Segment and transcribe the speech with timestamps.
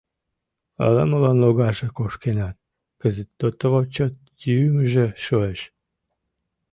[0.85, 2.55] Ала-молан логарже кошкенат,
[3.01, 4.13] кызыт дотово чот
[4.45, 5.59] йӱмыжӧ шуэш.